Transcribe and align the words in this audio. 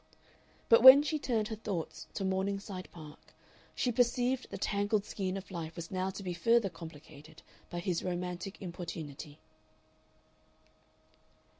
But 0.67 0.81
when 0.81 1.03
she 1.03 1.19
turned 1.19 1.49
her 1.49 1.55
thoughts 1.55 2.07
to 2.15 2.25
Morningside 2.25 2.89
Park 2.91 3.35
she 3.75 3.91
perceived 3.91 4.49
the 4.49 4.57
tangled 4.57 5.05
skein 5.05 5.37
of 5.37 5.51
life 5.51 5.75
was 5.75 5.91
now 5.91 6.09
to 6.09 6.23
be 6.23 6.33
further 6.33 6.69
complicated 6.69 7.43
by 7.69 7.77
his 7.77 8.03
romantic 8.03 8.59
importunity. 8.63 9.37